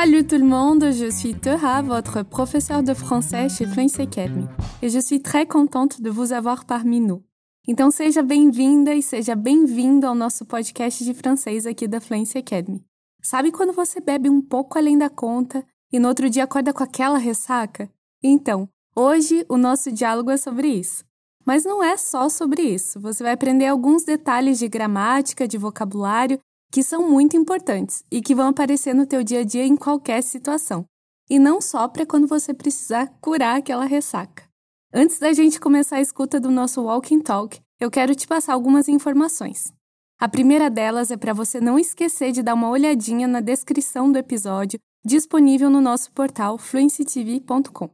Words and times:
Salut 0.00 0.28
tout 0.28 0.38
le 0.38 0.44
monde, 0.44 0.92
je 0.92 1.10
suis 1.10 1.34
Teha, 1.34 1.82
votre 1.82 2.22
professeur 2.22 2.84
de 2.84 2.94
français 2.94 3.48
chez 3.48 3.66
Fluency 3.66 4.02
Academy, 4.02 4.46
et 4.80 4.90
je 4.90 5.00
suis 5.00 5.20
très 5.20 5.44
contente 5.44 6.00
de 6.00 6.08
vous 6.08 6.32
avoir 6.32 6.66
parmi 6.66 7.00
nous. 7.00 7.24
Então 7.66 7.90
seja 7.90 8.22
bem-vinda 8.22 8.94
e 8.94 9.02
seja 9.02 9.34
bem-vindo 9.34 10.06
ao 10.06 10.14
nosso 10.14 10.46
podcast 10.46 11.04
de 11.04 11.12
francês 11.12 11.66
aqui 11.66 11.88
da 11.88 12.00
Fluency 12.00 12.38
Academy. 12.38 12.80
Sabe 13.24 13.50
quando 13.50 13.72
você 13.72 14.00
bebe 14.00 14.30
um 14.30 14.40
pouco 14.40 14.78
além 14.78 14.96
da 14.96 15.10
conta 15.10 15.66
e 15.92 15.98
no 15.98 16.06
outro 16.06 16.30
dia 16.30 16.44
acorda 16.44 16.72
com 16.72 16.84
aquela 16.84 17.18
ressaca? 17.18 17.90
Então, 18.22 18.68
hoje 18.94 19.44
o 19.48 19.56
nosso 19.56 19.90
diálogo 19.90 20.30
é 20.30 20.36
sobre 20.36 20.68
isso. 20.68 21.04
Mas 21.44 21.64
não 21.64 21.82
é 21.82 21.96
só 21.96 22.28
sobre 22.28 22.62
isso. 22.62 23.00
Você 23.00 23.24
vai 23.24 23.32
aprender 23.32 23.66
alguns 23.66 24.04
detalhes 24.04 24.60
de 24.60 24.68
gramática, 24.68 25.48
de 25.48 25.58
vocabulário 25.58 26.38
que 26.70 26.82
são 26.82 27.08
muito 27.08 27.36
importantes 27.36 28.04
e 28.10 28.20
que 28.20 28.34
vão 28.34 28.48
aparecer 28.48 28.94
no 28.94 29.06
teu 29.06 29.22
dia 29.22 29.40
a 29.40 29.44
dia 29.44 29.64
em 29.64 29.76
qualquer 29.76 30.22
situação. 30.22 30.84
E 31.28 31.38
não 31.38 31.60
só 31.60 31.88
para 31.88 32.06
quando 32.06 32.26
você 32.26 32.54
precisar 32.54 33.08
curar 33.20 33.58
aquela 33.58 33.84
ressaca. 33.84 34.44
Antes 34.92 35.18
da 35.18 35.32
gente 35.32 35.60
começar 35.60 35.96
a 35.96 36.00
escuta 36.00 36.40
do 36.40 36.50
nosso 36.50 36.82
Walking 36.82 37.20
Talk, 37.20 37.60
eu 37.78 37.90
quero 37.90 38.14
te 38.14 38.26
passar 38.26 38.54
algumas 38.54 38.88
informações. 38.88 39.72
A 40.18 40.28
primeira 40.28 40.68
delas 40.68 41.10
é 41.10 41.16
para 41.16 41.32
você 41.32 41.60
não 41.60 41.78
esquecer 41.78 42.32
de 42.32 42.42
dar 42.42 42.54
uma 42.54 42.70
olhadinha 42.70 43.28
na 43.28 43.40
descrição 43.40 44.10
do 44.10 44.18
episódio 44.18 44.78
disponível 45.04 45.70
no 45.70 45.80
nosso 45.80 46.10
portal 46.12 46.58
fluencytv.com. 46.58 47.90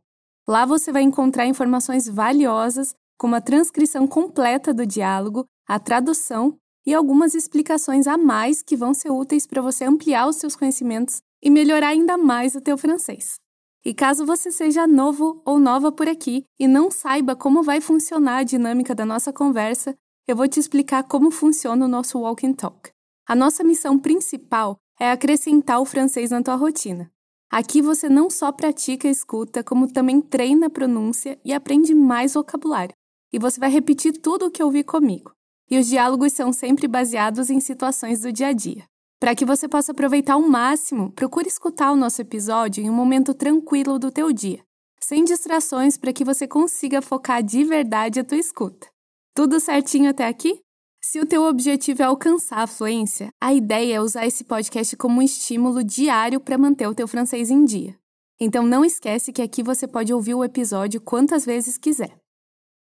Lá 0.49 0.65
você 0.65 0.91
vai 0.93 1.03
encontrar 1.03 1.47
informações 1.47 2.09
valiosas, 2.09 2.95
como 3.19 3.35
a 3.35 3.41
transcrição 3.41 4.07
completa 4.07 4.73
do 4.73 4.87
diálogo, 4.87 5.45
a 5.67 5.79
tradução 5.79 6.57
e 6.87 6.93
algumas 6.93 7.35
explicações 7.35 8.07
a 8.07 8.19
mais 8.19 8.63
que 8.63 8.77
vão 8.77 8.93
ser 8.93 9.11
úteis 9.11 9.47
para 9.47 9.63
você 9.63 9.85
ampliar 9.85 10.29
os 10.29 10.37
seus 10.37 10.55
conhecimentos 10.55 11.23
e 11.43 11.51
melhorar 11.51 11.89
ainda 11.89 12.17
mais 12.17 12.55
o 12.55 12.61
teu 12.61 12.77
francês. 12.77 13.37
E 13.85 13.93
caso 13.93 14.25
você 14.25 14.51
seja 14.51 14.87
novo 14.87 15.43
ou 15.45 15.59
nova 15.59 15.93
por 15.93 16.09
aqui 16.09 16.45
e 16.59 16.67
não 16.67 16.91
saiba 16.91 17.37
como 17.37 17.63
vai 17.63 17.81
funcionar 17.81 18.39
a 18.39 18.43
dinâmica 18.43 18.95
da 18.95 19.05
nossa 19.05 19.33
conversa, 19.33 19.95
eu 20.27 20.35
vou 20.35 20.49
te 20.49 20.59
explicar 20.59 21.05
como 21.05 21.31
funciona 21.31 21.85
o 21.85 21.89
nosso 21.89 22.19
Walk 22.19 22.47
and 22.47 22.55
Talk. 22.55 22.91
A 23.27 23.35
nossa 23.35 23.63
missão 23.63 23.99
principal 23.99 24.77
é 24.99 25.11
acrescentar 25.11 25.81
o 25.81 25.85
francês 25.85 26.31
na 26.31 26.43
tua 26.43 26.55
rotina. 26.55 27.11
Aqui 27.51 27.83
você 27.83 28.09
não 28.09 28.31
só 28.31 28.51
pratica 28.51 29.07
a 29.07 29.11
escuta, 29.11 29.63
como 29.63 29.93
também 29.93 30.21
treina 30.21 30.67
a 30.67 30.71
pronúncia 30.71 31.39
e 31.45 31.53
aprende 31.53 31.95
mais 31.95 32.35
vocabulário. 32.35 32.95
E 33.33 33.39
você 33.39 33.61
vai 33.61 33.71
repetir 33.71 34.13
tudo 34.21 34.47
o 34.47 34.51
que 34.51 34.63
ouvi 34.63 34.83
comigo 34.83 35.35
e 35.71 35.79
os 35.79 35.87
diálogos 35.87 36.33
são 36.33 36.53
sempre 36.53 36.87
baseados 36.87 37.51
em 37.51 37.61
situações 37.61 38.21
do 38.21 38.33
dia 38.33 38.49
a 38.49 38.53
dia. 38.53 38.85
Para 39.21 39.35
que 39.35 39.45
você 39.45 39.67
possa 39.67 39.93
aproveitar 39.93 40.35
ao 40.35 40.43
máximo, 40.43 41.11
procure 41.13 41.49
escutar 41.49 41.93
o 41.93 41.97
nosso 41.97 42.21
episódio 42.21 42.85
em 42.85 42.91
um 42.91 42.95
momento 42.95 43.33
tranquilo 43.33 43.99
do 43.99 44.11
teu 44.11 44.33
dia, 44.33 44.63
sem 45.01 45.25
distrações 45.25 45.97
para 45.97 46.13
que 46.13 46.25
você 46.25 46.47
consiga 46.47 47.01
focar 47.01 47.43
de 47.43 47.65
verdade 47.65 48.21
a 48.21 48.25
tua 48.25 48.39
escuta. 48.39 48.87
Tudo 49.35 49.61
certinho 49.61 50.11
até 50.11 50.27
aqui? 50.27 50.61
Se 51.03 51.21
o 51.21 51.27
teu 51.27 51.43
objetivo 51.43 52.03
é 52.03 52.07
alcançar 52.07 52.61
a 52.61 52.67
fluência, 52.67 53.29
a 53.41 53.53
ideia 53.53 53.97
é 53.97 54.01
usar 54.01 54.27
esse 54.27 54.43
podcast 54.45 54.97
como 54.97 55.21
um 55.21 55.23
estímulo 55.23 55.85
diário 55.85 56.41
para 56.41 56.57
manter 56.57 56.87
o 56.87 56.95
teu 56.95 57.07
francês 57.07 57.51
em 57.51 57.65
dia. 57.65 57.95
Então 58.41 58.67
não 58.67 58.85
esquece 58.85 59.33
que 59.33 59.43
aqui 59.43 59.63
você 59.63 59.87
pode 59.87 60.13
ouvir 60.13 60.35
o 60.35 60.45
episódio 60.45 61.01
quantas 61.01 61.45
vezes 61.45 61.77
quiser. 61.77 62.24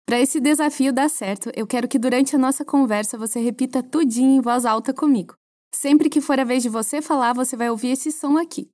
Para 0.09 0.19
esse 0.19 0.39
desafio 0.39 0.91
dar 0.91 1.07
certo, 1.07 1.51
eu 1.55 1.67
quero 1.67 1.87
que 1.87 1.99
durante 1.99 2.35
a 2.35 2.39
nossa 2.39 2.65
conversa 2.65 3.15
você 3.15 3.39
repita 3.39 3.83
tudinho 3.83 4.37
em 4.37 4.41
voz 4.41 4.65
alta 4.65 4.91
comigo. 4.91 5.35
Sempre 5.71 6.09
que 6.09 6.19
for 6.19 6.39
a 6.39 6.43
vez 6.43 6.63
de 6.63 6.67
você 6.67 6.99
falar, 6.99 7.31
você 7.31 7.55
vai 7.55 7.69
ouvir 7.69 7.89
esse 7.89 8.11
som 8.11 8.35
aqui. 8.35 8.71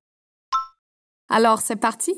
Alors, 1.29 1.61
c'est 1.61 1.75
parti? 1.75 2.13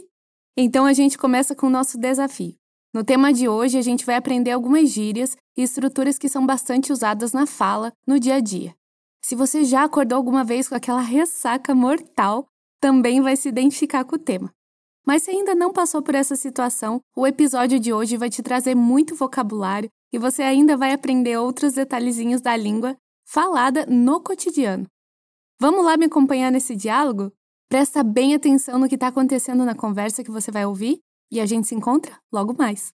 Então 0.56 0.86
a 0.86 0.94
gente 0.94 1.18
começa 1.18 1.56
com 1.56 1.66
o 1.66 1.70
nosso 1.72 1.98
desafio. 1.98 2.54
No 2.94 3.04
tema 3.04 3.34
de 3.34 3.50
hoje, 3.50 3.80
a 3.80 3.82
gente 3.82 4.06
vai 4.06 4.14
aprender 4.14 4.52
algumas 4.52 4.88
gírias 4.88 5.36
e 5.58 5.64
estruturas 5.64 6.20
que 6.20 6.30
são 6.30 6.46
bastante 6.46 6.94
usadas 6.94 7.34
na 7.34 7.48
fala, 7.48 7.92
no 8.06 8.20
dia 8.20 8.36
a 8.36 8.40
dia. 8.40 8.76
Se 9.26 9.34
você 9.34 9.64
já 9.64 9.84
acordou 9.84 10.16
alguma 10.16 10.44
vez 10.44 10.70
com 10.70 10.76
aquela 10.76 11.02
ressaca 11.02 11.74
mortal, 11.74 12.48
também 12.80 13.20
vai 13.20 13.36
se 13.36 13.50
identificar 13.50 14.06
com 14.06 14.16
o 14.16 14.20
tema. 14.20 14.54
Mas 15.08 15.24
se 15.24 15.32
ainda 15.32 15.56
não 15.56 15.72
passou 15.72 16.02
por 16.02 16.14
essa 16.14 16.36
situação, 16.36 17.00
o 17.16 17.26
episódio 17.26 17.80
de 17.80 17.94
hoje 17.94 18.18
vai 18.18 18.30
te 18.30 18.44
trazer 18.44 18.76
muito 18.76 19.16
vocabulário 19.16 19.90
e 20.12 20.20
você 20.20 20.44
ainda 20.44 20.76
vai 20.76 20.92
aprender 20.92 21.38
outros 21.38 21.76
detalhezinhos 21.76 22.42
da 22.42 22.58
língua 22.58 22.94
falada 23.26 23.86
no 23.86 24.20
cotidiano. 24.20 24.86
Vamos 25.62 25.86
lá 25.86 25.96
me 25.96 26.08
acompanhar 26.08 26.52
nesse 26.52 26.76
diálogo? 26.76 27.32
Presta 27.70 28.04
bem 28.04 28.36
atenção 28.36 28.78
no 28.78 28.90
que 28.90 28.96
está 28.96 29.08
acontecendo 29.08 29.64
na 29.64 29.74
conversa 29.74 30.26
que 30.26 30.30
você 30.30 30.52
vai 30.52 30.66
ouvir 30.66 31.00
e 31.32 31.40
a 31.40 31.46
gente 31.46 31.68
se 31.68 31.76
encontra 31.76 32.12
logo 32.30 32.54
mais. 32.58 32.92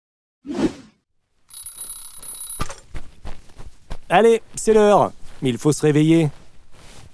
Allez, 4.08 4.40
c'est 4.56 4.72
l'heure. 4.72 5.12
Mais 5.42 5.52
il 5.52 5.58
faut 5.58 5.76
se 5.76 5.82
réveiller. 5.82 6.30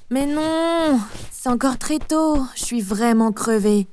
Mais 0.09 0.27
non, 0.27 1.01
c'est 1.33 1.49
encore 1.49 1.79
très 1.79 1.99
tôt. 1.99 2.47
Je 2.55 2.65
suis 2.65 2.81
vraiment 2.81 3.33
crevée. 3.33 3.89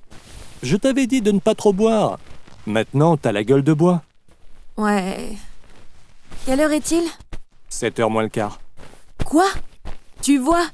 Je 0.64 0.78
t'avais 0.78 1.08
dit 1.08 1.22
de 1.22 1.32
ne 1.32 1.40
pas 1.40 1.56
trop 1.56 1.74
boire. 1.74 2.20
Maintenant, 2.68 3.18
t'as 3.18 3.32
la 3.32 3.44
gueule 3.44 3.64
de 3.64 3.74
bois. 3.74 4.04
Ouais. 4.78 5.36
Quelle 6.46 6.60
heure 6.60 6.72
est-il? 6.72 7.04
7 7.70 8.00
heures 8.00 8.12
moins 8.12 8.22
le 8.22 8.30
quart. 8.30 8.60
Quoi? 9.26 9.48
Tu 10.22 10.38
vois? 10.38 10.68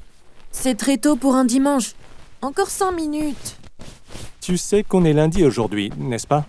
C'est 0.52 0.76
très 0.76 0.98
tôt 0.98 1.16
pour 1.16 1.36
un 1.36 1.46
dimanche. 1.46 1.94
Encore 2.42 2.70
100 2.70 2.92
minutes. 2.92 3.56
Tu 4.42 4.58
sais 4.58 4.84
qu'on 4.84 5.06
est 5.06 5.14
lundi 5.14 5.46
aujourd'hui, 5.46 5.90
n'est-ce 5.98 6.28
pas? 6.28 6.46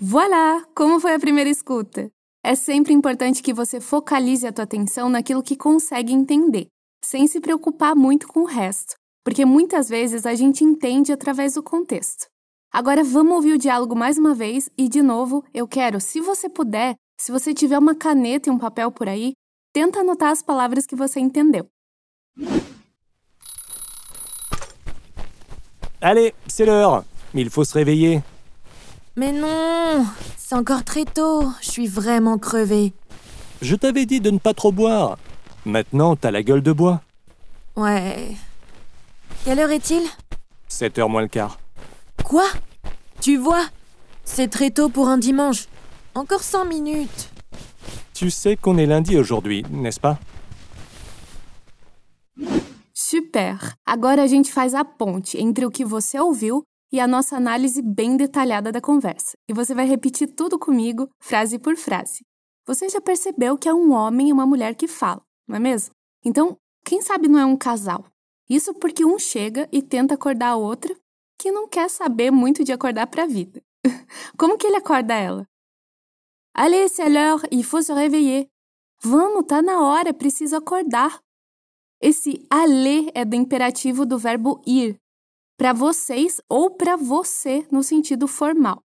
Voilà! 0.00 0.62
Como 0.74 0.98
foi 0.98 1.12
a 1.12 1.18
primeira 1.18 1.50
escuta? 1.50 2.08
É 2.42 2.54
sempre 2.54 2.94
importante 2.94 3.42
que 3.42 3.52
você 3.52 3.80
focalize 3.80 4.46
a 4.46 4.52
tua 4.52 4.64
atenção 4.64 5.10
naquilo 5.10 5.42
que 5.42 5.56
consegue 5.56 6.14
entender, 6.14 6.68
sem 7.04 7.26
se 7.26 7.38
preocupar 7.38 7.94
muito 7.94 8.26
com 8.26 8.40
o 8.40 8.46
resto 8.46 8.99
porque 9.24 9.44
muitas 9.44 9.88
vezes 9.88 10.26
a 10.26 10.34
gente 10.34 10.64
entende 10.64 11.12
através 11.12 11.54
do 11.54 11.62
contexto. 11.62 12.26
Agora 12.72 13.02
vamos 13.02 13.34
ouvir 13.34 13.54
o 13.54 13.58
diálogo 13.58 13.96
mais 13.96 14.16
uma 14.16 14.34
vez 14.34 14.70
e, 14.78 14.88
de 14.88 15.02
novo, 15.02 15.44
eu 15.52 15.66
quero, 15.66 16.00
se 16.00 16.20
você 16.20 16.48
puder, 16.48 16.94
se 17.20 17.32
você 17.32 17.52
tiver 17.52 17.78
uma 17.78 17.94
caneta 17.94 18.48
e 18.48 18.52
um 18.52 18.58
papel 18.58 18.90
por 18.92 19.08
aí, 19.08 19.32
tenta 19.72 20.00
anotar 20.00 20.30
as 20.30 20.42
palavras 20.42 20.86
que 20.86 20.96
você 20.96 21.20
entendeu. 21.20 21.66
Allez, 26.00 26.32
c'est 26.46 26.64
l'heure. 26.64 27.04
Mais 27.34 27.42
il 27.42 27.50
faut 27.50 27.64
se 27.64 27.74
réveiller. 27.74 28.22
Mais 29.16 29.32
non, 29.32 30.06
c'est 30.38 30.54
encore 30.54 30.82
très 30.82 31.04
tôt. 31.04 31.52
Je 31.60 31.70
suis 31.70 31.86
vraiment 31.86 32.38
crevée. 32.38 32.92
Je 33.60 33.76
t'avais 33.76 34.06
dit 34.06 34.20
de 34.20 34.30
ne 34.30 34.38
pas 34.38 34.54
trop 34.54 34.72
boire. 34.72 35.18
Maintenant, 35.66 36.16
t'as 36.16 36.30
la 36.30 36.42
gueule 36.42 36.62
de 36.62 36.72
bois. 36.72 37.02
Ouais. 37.76 38.34
Quelle 39.44 39.58
heure 39.58 39.70
est-il 39.70 40.02
7 40.68 40.98
heures 40.98 41.08
moins 41.08 41.22
le 41.22 41.28
quart. 41.28 41.58
Quoi 42.24 42.44
Tu 43.22 43.38
vois 43.38 43.64
C'est 44.22 44.48
très 44.48 44.70
tôt 44.70 44.90
pour 44.90 45.08
un 45.08 45.16
dimanche. 45.16 45.66
Encore 46.14 46.42
100 46.42 46.66
minutes. 46.66 47.30
Tu 48.12 48.30
sais 48.30 48.56
qu'on 48.56 48.76
est 48.76 48.84
lundi 48.84 49.16
aujourd'hui, 49.16 49.64
n'est-ce 49.70 49.98
pas 49.98 50.18
Super! 52.92 53.74
Agora 53.86 54.22
a 54.22 54.26
gente 54.26 54.52
faz 54.52 54.74
a 54.74 54.84
ponte 54.84 55.38
entre 55.38 55.64
o 55.64 55.70
que 55.70 55.84
você 55.84 56.20
ouviu 56.20 56.62
e 56.92 57.00
a 57.00 57.06
nossa 57.06 57.34
análise 57.36 57.80
bem 57.80 58.18
detalhada 58.18 58.70
da 58.70 58.80
conversa. 58.80 59.32
E 59.48 59.54
você 59.54 59.74
vai 59.74 59.86
repetir 59.86 60.34
tudo 60.34 60.58
comigo, 60.58 61.08
frase 61.18 61.58
por 61.58 61.76
frase. 61.76 62.20
Você 62.66 62.90
já 62.90 63.00
percebeu 63.00 63.56
que 63.56 63.68
é 63.68 63.74
um 63.74 63.92
homem 63.92 64.28
e 64.28 64.32
uma 64.32 64.46
mulher 64.46 64.74
que 64.74 64.86
falam, 64.86 65.22
não 65.48 65.56
é 65.56 65.58
mesmo? 65.58 65.94
Então, 66.24 66.56
quem 66.84 67.00
sabe 67.00 67.26
não 67.26 67.38
é 67.38 67.46
um 67.46 67.56
casal? 67.56 68.04
Isso 68.50 68.74
porque 68.74 69.04
um 69.04 69.16
chega 69.16 69.68
e 69.70 69.80
tenta 69.80 70.14
acordar 70.14 70.48
a 70.48 70.56
outra 70.56 70.92
que 71.38 71.52
não 71.52 71.68
quer 71.68 71.88
saber 71.88 72.32
muito 72.32 72.64
de 72.64 72.72
acordar 72.72 73.06
para 73.06 73.22
a 73.22 73.26
vida. 73.26 73.62
Como 74.36 74.58
que 74.58 74.66
ele 74.66 74.76
acorda 74.76 75.14
ela? 75.14 75.46
Allez, 76.52 76.90
c'est 76.90 77.08
l'heure, 77.08 77.46
il 77.52 77.62
faut 77.62 77.80
se 77.80 77.92
réveiller. 77.92 78.48
Vamos, 79.02 79.46
tá 79.46 79.62
na 79.62 79.80
hora, 79.80 80.12
preciso 80.12 80.56
acordar. 80.56 81.22
Esse 82.02 82.44
aller 82.50 83.10
é 83.14 83.24
do 83.24 83.36
imperativo 83.36 84.04
do 84.04 84.18
verbo 84.18 84.60
ir, 84.66 84.98
para 85.56 85.72
vocês 85.72 86.40
ou 86.48 86.70
para 86.70 86.96
você 86.96 87.64
no 87.70 87.84
sentido 87.84 88.26
formal. 88.26 88.82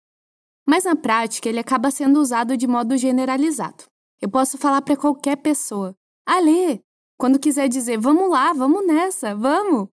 Mas 0.68 0.86
na 0.86 0.96
prática 0.96 1.48
ele 1.48 1.60
acaba 1.60 1.92
sendo 1.92 2.20
usado 2.20 2.58
de 2.58 2.66
modo 2.66 2.98
generalizado. 2.98 3.86
Eu 4.20 4.30
posso 4.30 4.58
falar 4.58 4.82
para 4.82 4.98
qualquer 4.98 5.38
pessoa: 5.38 5.96
Allez, 6.26 6.80
quando 7.22 7.40
quiser 7.40 7.70
dizer 7.70 8.00
vamos 8.00 8.32
lá, 8.32 8.52
vamos 8.52 8.84
nessa, 8.84 9.36
vamos, 9.36 9.90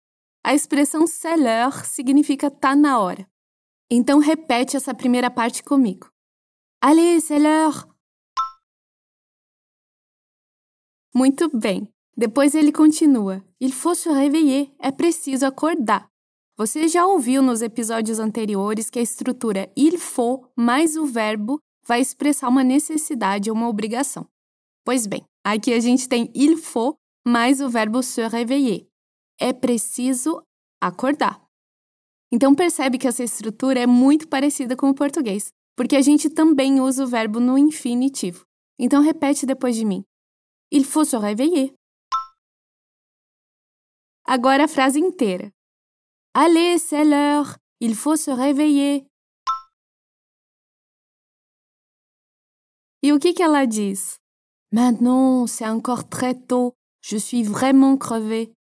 a 0.46 0.56
expressão 0.56 1.06
c'est 1.06 1.36
l'heure 1.36 1.86
significa 1.86 2.50
tá 2.50 2.74
na 2.74 3.02
hora. 3.02 3.28
Então 3.92 4.20
repete 4.20 4.78
essa 4.78 4.94
primeira 4.94 5.30
parte 5.30 5.62
comigo. 5.62 6.10
Allez, 6.82 7.26
c'est 7.26 7.38
l'heure. 7.38 7.86
Muito 11.14 11.50
bem. 11.50 11.92
Depois 12.16 12.56
ele 12.56 12.72
continua: 12.72 13.44
Il 13.60 13.74
faut 13.74 13.98
se 13.98 14.10
réveiller, 14.10 14.72
é 14.80 14.90
preciso 14.90 15.46
acordar. 15.46 16.08
Você 16.58 16.88
já 16.88 17.06
ouviu 17.06 17.42
nos 17.42 17.62
episódios 17.62 18.20
anteriores 18.20 18.90
que 18.90 19.00
a 19.00 19.02
estrutura 19.02 19.70
il 19.76 19.98
faut 19.98 20.48
mais 20.56 20.96
o 20.96 21.06
verbo 21.06 21.60
vai 21.86 22.00
expressar 22.00 22.48
uma 22.48 22.64
necessidade 22.64 23.50
ou 23.50 23.56
uma 23.58 23.68
obrigação. 23.68 24.26
Pois 24.86 25.06
bem, 25.06 25.26
aqui 25.44 25.74
a 25.74 25.80
gente 25.82 26.08
tem 26.08 26.32
il 26.34 26.56
faut 26.56 26.98
mais 27.28 27.60
o 27.60 27.70
verbo 27.70 28.02
se 28.02 28.26
réveiller. 28.28 28.88
É 29.40 29.52
preciso 29.52 30.42
acordar. 30.82 31.44
Então 32.32 32.56
percebe 32.56 32.98
que 32.98 33.08
essa 33.08 33.24
estrutura 33.24 33.80
é 33.80 33.86
muito 33.86 34.28
parecida 34.28 34.76
com 34.76 34.90
o 34.90 34.96
português, 34.96 35.50
porque 35.76 35.96
a 35.96 36.02
gente 36.02 36.30
também 36.30 36.80
usa 36.80 37.04
o 37.04 37.08
verbo 37.08 37.40
no 37.40 37.58
infinitivo. 37.58 38.46
Então 38.80 39.02
repete 39.02 39.46
depois 39.46 39.76
de 39.76 39.86
mim. 39.86 40.04
Il 40.72 40.86
faut 40.86 41.06
se 41.06 41.18
réveiller. 41.18 41.74
Agora 44.26 44.66
a 44.66 44.68
frase 44.68 45.00
inteira. 45.00 45.52
Allez, 46.34 46.80
c'est 46.80 47.04
l'heure. 47.04 47.58
Il 47.80 47.96
faut 47.96 48.18
se 48.18 48.32
réveiller. 48.32 49.06
E 53.04 53.14
o 53.14 53.20
que, 53.20 53.34
que 53.34 53.44
ela 53.44 53.66
diz? 53.66 54.18
Maintenant, 54.72 55.48
c'est 55.48 55.68
encore 55.68 56.10
très 56.10 56.36
tôt. 56.36 56.77
Je 57.10 57.16
suis 57.16 57.42
vraiment 57.42 57.96
crevée. 57.96 58.52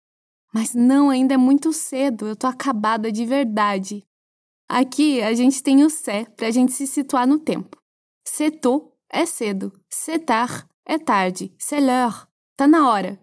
Mas 0.53 0.73
não, 0.73 1.09
ainda 1.09 1.33
é 1.33 1.37
muito 1.37 1.73
cedo. 1.73 2.27
Eu 2.27 2.35
tô 2.37 2.47
acabada 2.47 3.11
de 3.11 3.25
verdade. 3.25 4.05
Aqui 4.69 5.21
a 5.21 5.33
gente 5.33 5.61
tem 5.61 5.83
o 5.83 5.89
c'est 5.89 6.29
para 6.33 6.47
a 6.47 6.51
gente 6.51 6.71
se 6.71 6.87
situar 6.87 7.27
no 7.27 7.39
tempo. 7.39 7.77
C'est 8.25 8.61
tôt 8.61 8.93
é 9.11 9.25
cedo. 9.25 9.73
C'est 9.89 10.25
tard 10.25 10.65
é 10.85 10.97
tarde. 10.97 11.51
C'est 11.59 11.81
l'heure. 11.81 12.25
Tá 12.55 12.65
na 12.65 12.89
hora. 12.89 13.19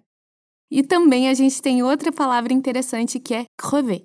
E 0.70 0.82
também 0.82 1.30
a 1.30 1.34
gente 1.34 1.62
tem 1.62 1.82
outra 1.82 2.12
palavra 2.12 2.52
interessante 2.52 3.18
que 3.18 3.32
é 3.32 3.46
crever. 3.56 4.04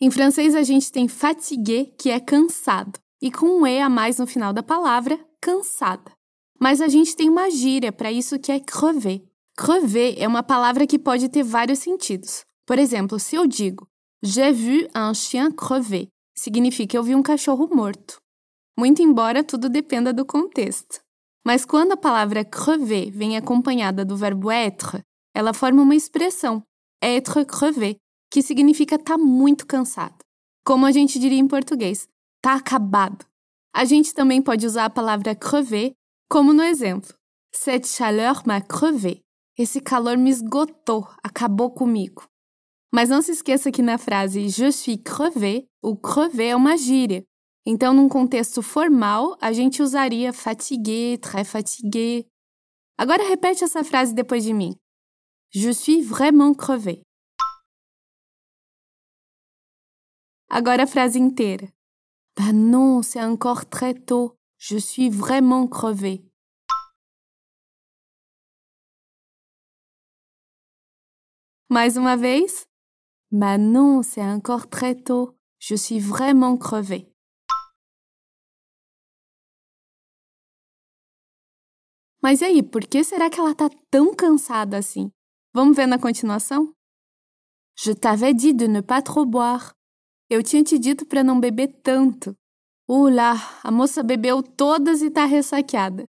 Em 0.00 0.12
francês 0.12 0.54
a 0.54 0.62
gente 0.62 0.92
tem 0.92 1.08
fatigué, 1.08 1.86
que 1.98 2.08
é 2.08 2.20
cansado, 2.20 3.00
e 3.20 3.32
com 3.32 3.46
um 3.46 3.66
e 3.66 3.80
a 3.80 3.88
mais 3.88 4.18
no 4.18 4.28
final 4.28 4.52
da 4.52 4.62
palavra, 4.62 5.18
cansada. 5.40 6.12
Mas 6.60 6.80
a 6.80 6.86
gente 6.86 7.16
tem 7.16 7.28
uma 7.28 7.50
gíria 7.50 7.92
para 7.92 8.12
isso 8.12 8.38
que 8.38 8.52
é 8.52 8.60
crever. 8.60 9.31
Crever 9.56 10.14
é 10.18 10.26
uma 10.26 10.42
palavra 10.42 10.86
que 10.86 10.98
pode 10.98 11.28
ter 11.28 11.42
vários 11.42 11.78
sentidos. 11.80 12.44
Por 12.66 12.78
exemplo, 12.78 13.18
se 13.18 13.36
eu 13.36 13.46
digo 13.46 13.86
J'ai 14.24 14.52
vu 14.52 14.88
un 14.94 15.14
chien 15.14 15.50
crever, 15.50 16.08
significa 16.34 16.96
eu 16.96 17.02
vi 17.02 17.14
um 17.14 17.22
cachorro 17.22 17.68
morto. 17.74 18.20
Muito 18.78 19.02
embora 19.02 19.44
tudo 19.44 19.68
dependa 19.68 20.12
do 20.12 20.24
contexto. 20.24 21.00
Mas 21.44 21.64
quando 21.64 21.92
a 21.92 21.96
palavra 21.96 22.44
crever 22.44 23.10
vem 23.10 23.36
acompanhada 23.36 24.04
do 24.04 24.16
verbo 24.16 24.50
être, 24.50 25.02
ela 25.34 25.52
forma 25.52 25.82
uma 25.82 25.96
expressão, 25.96 26.62
être 27.02 27.44
crevé, 27.44 27.96
que 28.30 28.42
significa 28.42 28.98
tá 28.98 29.18
muito 29.18 29.66
cansado. 29.66 30.16
Como 30.64 30.86
a 30.86 30.92
gente 30.92 31.18
diria 31.18 31.38
em 31.38 31.48
português, 31.48 32.08
tá 32.40 32.54
acabado. 32.54 33.26
A 33.74 33.84
gente 33.84 34.14
também 34.14 34.40
pode 34.40 34.64
usar 34.64 34.84
a 34.84 34.90
palavra 34.90 35.34
crever, 35.34 35.92
como 36.30 36.52
no 36.52 36.62
exemplo. 36.62 37.12
Cette 37.52 37.88
chaleur 37.88 38.42
m'a 38.46 38.60
crevé. 38.60 39.20
Esse 39.56 39.80
calor 39.80 40.16
me 40.16 40.30
esgotou, 40.30 41.06
acabou 41.22 41.70
comigo. 41.70 42.26
Mas 42.92 43.08
não 43.08 43.20
se 43.20 43.32
esqueça 43.32 43.70
que 43.70 43.82
na 43.82 43.98
frase 43.98 44.48
je 44.48 44.72
suis 44.72 44.98
crevé, 45.02 45.66
o 45.82 45.96
crevé 45.96 46.48
é 46.48 46.56
uma 46.56 46.76
gíria. 46.76 47.24
Então, 47.64 47.94
num 47.94 48.08
contexto 48.08 48.60
formal, 48.62 49.36
a 49.40 49.52
gente 49.52 49.82
usaria 49.82 50.32
fatigué, 50.32 51.16
très 51.18 51.44
fatigué. 51.44 52.26
Agora 52.98 53.28
repete 53.28 53.62
essa 53.62 53.84
frase 53.84 54.14
depois 54.14 54.42
de 54.42 54.52
mim. 54.52 54.74
Je 55.50 55.72
suis 55.72 56.02
vraiment 56.02 56.54
crevé. 56.54 57.02
Agora 60.48 60.82
a 60.82 60.86
frase 60.86 61.18
inteira. 61.18 61.68
Bah 62.36 62.52
non, 62.52 63.02
c'est 63.02 63.22
encore 63.22 63.66
très 63.66 63.94
tôt. 63.94 64.34
Je 64.58 64.78
suis 64.78 65.10
vraiment 65.10 65.66
crevé. 65.66 66.24
Mais 71.72 71.96
uma 71.96 72.18
vez. 72.18 72.66
Bah 73.30 73.56
non, 73.56 74.02
c'est 74.02 74.20
encore 74.20 74.68
très 74.68 74.94
tôt. 74.94 75.34
Je 75.58 75.74
suis 75.74 75.98
vraiment 75.98 76.58
crevé. 76.58 77.10
Mas 82.22 82.42
e 82.42 82.44
aí, 82.44 82.62
por 82.62 82.82
que 82.82 83.02
será 83.02 83.30
que 83.30 83.40
ela 83.40 83.54
tá 83.54 83.70
tão 83.90 84.14
cansada 84.14 84.76
assim? 84.76 85.10
Vamos 85.54 85.74
ver 85.74 85.86
na 85.86 85.98
continuação? 85.98 86.74
Je 87.74 87.94
t'avais 87.94 88.34
dit 88.34 88.52
de 88.52 88.68
ne 88.68 88.82
pas 88.82 89.00
trop 89.00 89.24
boire. 89.24 89.72
Eu 90.28 90.42
tinha 90.42 90.62
te 90.62 90.78
dito 90.78 91.06
para 91.06 91.24
não 91.24 91.40
beber 91.40 91.68
tanto. 91.82 92.36
Uh 92.86 93.08
lá, 93.08 93.32
a 93.64 93.70
moça 93.70 94.02
bebeu 94.02 94.42
todas 94.42 95.00
e 95.00 95.10
tá 95.10 95.24
ressaqueada. 95.24 96.04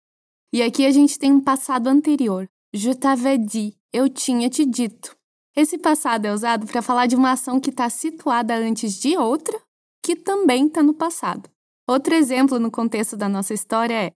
E 0.54 0.62
aqui 0.62 0.86
a 0.86 0.90
gente 0.90 1.18
tem 1.18 1.30
um 1.30 1.44
passado 1.44 1.86
anterior. 1.88 2.48
Je 2.72 2.94
t'avais 2.94 3.38
dit. 3.38 3.76
Eu 3.92 4.08
tinha 4.08 4.48
te 4.48 4.64
dito. 4.64 5.19
Esse 5.60 5.76
passado 5.76 6.24
é 6.24 6.32
usado 6.32 6.66
para 6.66 6.80
falar 6.80 7.06
de 7.06 7.14
uma 7.14 7.32
ação 7.32 7.60
que 7.60 7.68
está 7.68 7.90
situada 7.90 8.56
antes 8.56 8.98
de 8.98 9.18
outra, 9.18 9.60
que 10.02 10.16
também 10.16 10.66
está 10.66 10.82
no 10.82 10.94
passado. 10.94 11.50
Outro 11.86 12.14
exemplo 12.14 12.58
no 12.58 12.70
contexto 12.70 13.14
da 13.14 13.28
nossa 13.28 13.52
história 13.52 14.06
é: 14.06 14.12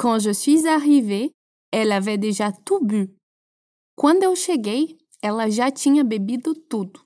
Quand 0.00 0.18
je 0.18 0.32
suis 0.32 0.64
arrivée, 0.64 1.30
elle 1.70 1.92
avait 1.92 2.16
déjà 2.16 2.50
tout 2.50 2.82
bu. 2.82 3.14
Quando 3.94 4.22
eu 4.22 4.34
cheguei, 4.34 4.96
ela 5.20 5.50
já 5.50 5.70
tinha 5.70 6.02
bebido 6.02 6.54
tudo. 6.54 7.04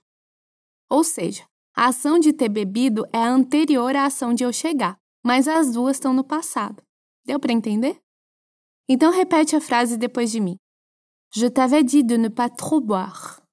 Ou 0.89 1.03
seja, 1.03 1.45
a 1.77 1.89
ação 1.89 2.21
de 2.21 2.33
ter 2.33 2.49
bebido 2.49 3.05
é 3.13 3.19
anterior 3.19 3.97
à 3.97 4.05
ação 4.05 4.33
de 4.33 4.45
eu 4.45 4.53
chegar, 4.53 4.97
mas 5.25 5.49
as 5.49 5.73
duas 5.73 5.97
estão 5.97 6.13
no 6.13 6.23
passado. 6.23 6.81
Deu 7.25 7.41
para 7.41 7.53
entender? 7.53 7.99
Então 8.89 9.11
repete 9.11 9.57
a 9.57 9.61
frase 9.61 9.97
depois 9.97 10.31
de 10.31 10.39
mim. 10.39 10.57
Je 11.35 11.51
t'avais 11.51 11.83
dit 11.83 12.05
de 12.05 12.17
ne 12.17 12.29
pas 12.29 12.49
trop 12.49 12.81
boire. 12.81 13.45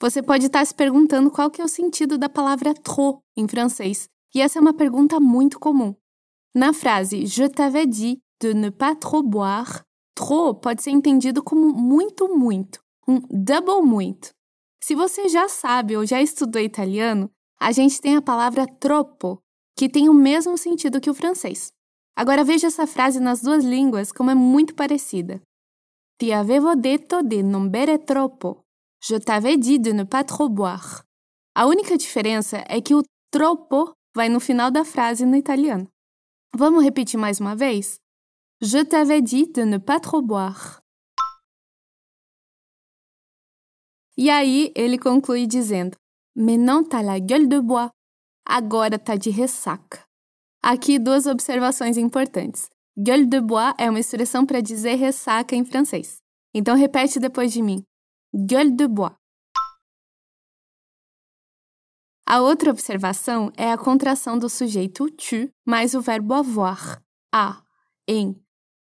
Você 0.00 0.22
pode 0.22 0.46
estar 0.46 0.64
se 0.64 0.74
perguntando 0.74 1.30
qual 1.30 1.50
que 1.50 1.60
é 1.60 1.64
o 1.64 1.68
sentido 1.68 2.16
da 2.16 2.28
palavra 2.28 2.72
trop 2.74 3.20
em 3.36 3.48
francês, 3.48 4.08
e 4.34 4.40
essa 4.40 4.58
é 4.58 4.62
uma 4.62 4.74
pergunta 4.74 5.18
muito 5.18 5.58
comum. 5.58 5.94
Na 6.54 6.72
frase 6.72 7.26
Je 7.26 7.48
t'avais 7.48 7.88
dit 7.88 8.20
de 8.40 8.54
ne 8.54 8.70
pas 8.70 8.94
trop 8.94 9.22
boire, 9.22 9.82
Trop 10.18 10.60
pode 10.60 10.82
ser 10.82 10.90
entendido 10.90 11.44
como 11.44 11.72
muito, 11.72 12.28
muito, 12.28 12.80
um 13.06 13.20
double 13.30 13.82
muito. 13.82 14.30
Se 14.82 14.92
você 14.92 15.28
já 15.28 15.48
sabe 15.48 15.96
ou 15.96 16.04
já 16.04 16.20
estudou 16.20 16.60
italiano, 16.60 17.30
a 17.60 17.70
gente 17.70 18.00
tem 18.00 18.16
a 18.16 18.22
palavra 18.22 18.66
troppo, 18.66 19.38
que 19.76 19.88
tem 19.88 20.08
o 20.08 20.12
mesmo 20.14 20.58
sentido 20.58 21.00
que 21.00 21.08
o 21.08 21.14
francês. 21.14 21.72
Agora 22.16 22.42
veja 22.42 22.66
essa 22.66 22.84
frase 22.84 23.20
nas 23.20 23.42
duas 23.42 23.64
línguas 23.64 24.10
como 24.10 24.28
é 24.28 24.34
muito 24.34 24.74
parecida. 24.74 25.40
Ti 26.18 26.32
avevo 26.32 26.74
detto 26.74 27.22
di 27.22 27.40
non 27.44 27.68
bere 27.68 27.96
troppo. 27.98 28.64
Je 29.00 29.16
t'avais 29.16 29.56
dit 29.56 29.78
de 29.78 29.92
ne 29.92 30.04
pas 30.04 30.24
trop 30.24 30.48
boire. 30.48 31.04
A 31.54 31.66
única 31.66 31.96
diferença 31.96 32.64
é 32.68 32.80
que 32.80 32.94
o 32.94 33.02
troppo 33.30 33.92
vai 34.14 34.28
no 34.28 34.40
final 34.40 34.70
da 34.70 34.84
frase 34.84 35.24
no 35.24 35.36
italiano. 35.36 35.88
Vamos 36.54 36.82
repetir 36.82 37.18
mais 37.18 37.40
uma 37.40 37.54
vez? 37.54 38.00
Je 38.60 38.84
t'avais 38.84 39.22
dit 39.22 39.46
de 39.52 39.64
ne 39.64 39.78
pas 39.78 40.00
trop 40.00 40.20
boire. 40.20 40.80
E 44.16 44.30
aí 44.30 44.72
ele 44.74 44.98
conclui 44.98 45.46
dizendo: 45.46 45.96
Maintenant 46.34 46.82
t'as 46.82 47.02
la 47.02 47.20
gueule 47.20 47.48
de 47.48 47.60
bois. 47.60 47.90
Agora 48.44 48.98
tá 48.98 49.14
de 49.14 49.30
ressaca. 49.30 50.04
Aqui 50.60 50.98
duas 50.98 51.26
observações 51.26 51.96
importantes. 51.96 52.68
Gueule 52.96 53.26
de 53.26 53.40
bois 53.40 53.74
é 53.78 53.88
uma 53.88 54.00
expressão 54.00 54.44
para 54.44 54.60
dizer 54.60 54.96
ressaca 54.96 55.54
em 55.54 55.64
francês. 55.64 56.18
Então 56.52 56.74
repete 56.76 57.20
depois 57.20 57.52
de 57.52 57.62
mim. 57.62 57.84
Gueule 58.34 58.72
de 58.72 58.86
bois. 58.86 59.12
A 62.26 62.42
outra 62.42 62.70
observação 62.70 63.50
é 63.56 63.72
a 63.72 63.78
contração 63.78 64.38
do 64.38 64.50
sujeito 64.50 65.10
tu 65.12 65.50
mais 65.66 65.94
o 65.94 66.02
verbo 66.02 66.34
avoir, 66.34 67.02
a, 67.34 67.64
em, 68.06 68.38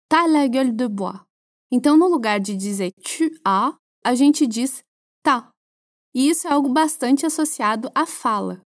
tá 0.09 0.27
la 0.27 0.49
gueule 0.49 0.73
de 0.73 0.89
bois. 0.89 1.21
Então, 1.71 1.97
no 1.97 2.09
lugar 2.09 2.41
de 2.41 2.57
dizer 2.57 2.93
tu 2.95 3.31
as, 3.45 3.77
a 4.05 4.15
gente 4.17 4.49
diz 4.49 4.83
tá. 5.23 5.49
E 6.13 6.29
isso 6.29 6.49
é 6.49 6.51
algo 6.51 6.69
bastante 6.69 7.25
associado 7.25 7.89
à 7.95 8.05
fala. 8.05 8.61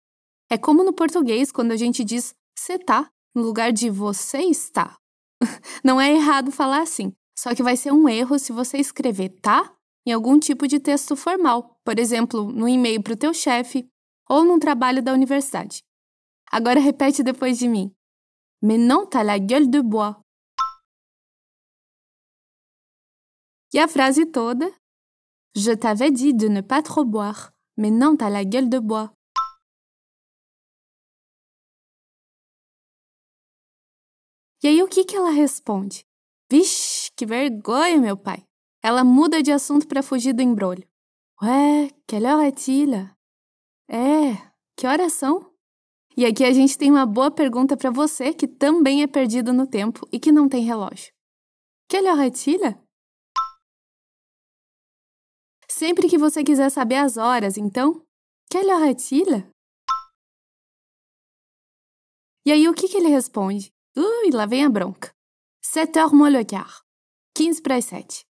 É 0.51 0.59
como 0.59 0.85
no 0.85 0.93
português 0.93 1.51
quando 1.51 1.73
a 1.73 1.77
gente 1.77 2.05
diz 2.05 2.35
você 2.55 2.79
tá 2.79 3.09
no 3.35 3.43
lugar 3.43 3.73
de 3.73 3.89
você 3.89 4.39
está. 4.41 4.95
Não 5.83 5.99
é 5.99 6.13
errado 6.13 6.53
falar 6.53 6.83
assim, 6.83 7.15
só 7.39 7.55
que 7.55 7.63
vai 7.63 7.77
ser 7.77 7.93
um 7.93 8.07
erro 8.07 8.39
se 8.39 8.53
você 8.53 8.77
escrever 8.77 9.31
tá 9.41 9.76
em 10.07 10.13
algum 10.13 10.39
tipo 10.39 10.69
de 10.69 10.79
texto 10.79 11.17
formal, 11.17 11.79
por 11.85 11.99
exemplo, 11.99 12.45
no 12.53 12.69
e-mail 12.69 13.03
para 13.03 13.15
o 13.15 13.17
teu 13.17 13.35
chefe 13.35 13.91
ou 14.29 14.45
num 14.45 14.59
trabalho 14.59 15.03
da 15.03 15.13
universidade. 15.13 15.83
Agora 16.51 16.79
repete 16.79 17.25
depois 17.25 17.59
de 17.59 17.69
mim. 17.69 17.93
Mais 18.63 18.79
non, 18.79 19.07
t'as 19.07 19.25
la 19.25 19.39
gueule 19.39 19.69
de 19.69 19.83
bois. 19.83 20.17
E 23.75 23.79
a 23.79 23.89
frase 23.89 24.25
toda: 24.27 24.71
Je 25.55 25.77
t'avais 25.77 26.11
dit 26.11 26.33
de 26.33 26.49
ne 26.49 26.63
pas 26.63 26.83
trop 26.83 27.05
boire, 27.05 27.53
mais 27.77 27.91
non, 27.91 28.17
t'as 28.17 28.31
la 28.31 28.45
gueule 28.45 28.69
de 28.71 28.79
bois. 28.79 29.11
E 34.63 34.69
aí 34.69 34.83
o 34.83 34.89
que, 34.89 35.05
que 35.05 35.17
ela 35.17 35.31
responde? 35.31 36.05
Vixe, 36.51 37.11
que 37.17 37.27
vergonha, 37.27 37.99
meu 37.99 38.17
pai. 38.17 38.47
Ela 38.87 39.03
muda 39.03 39.43
de 39.43 39.51
assunto 39.51 39.85
para 39.89 40.01
fugir 40.01 40.33
do 40.33 40.43
embrulho. 40.43 40.89
Ué, 41.43 41.91
quelle 42.07 42.29
heure 42.29 42.47
est-il? 42.47 42.95
É, 43.91 44.37
que 44.77 44.87
horas 44.87 45.13
são? 45.13 45.53
E 46.17 46.25
aqui 46.25 46.45
a 46.45 46.53
gente 46.53 46.79
tem 46.79 46.93
uma 46.93 47.05
boa 47.05 47.29
pergunta 47.29 47.77
para 47.77 47.91
você 47.91 48.33
que 48.33 48.47
também 48.47 49.03
é 49.03 49.09
perdido 49.09 49.53
no 49.53 49.67
tempo 49.67 50.07
e 50.13 50.21
que 50.21 50.31
não 50.31 50.49
tem 50.49 50.63
relógio. 50.63 51.13
Quelle 51.89 52.07
heure 52.07 52.29
est-il? 52.29 52.61
Sempre 55.69 56.09
que 56.09 56.17
você 56.17 56.45
quiser 56.45 56.71
saber 56.71 56.99
as 56.99 57.17
horas, 57.17 57.59
então, 57.59 58.07
quelle 58.49 58.71
heure 58.71 58.91
est-il? 58.91 59.51
E 62.47 62.53
aí 62.53 62.69
o 62.69 62.73
que, 62.73 62.87
que 62.87 62.99
ele 62.99 63.09
responde? 63.09 63.73
Ui, 63.97 64.31
lá 64.33 64.47
vem 64.47 64.65
a 64.65 64.71
bronca. 64.71 65.13
7 65.61 65.99
heures 65.99 66.13
moins 66.13 66.33
le 66.33 66.45
quart. 66.45 66.85
15 67.35 67.61
para 67.61 67.79
as 67.79 67.87
7. 67.87 68.25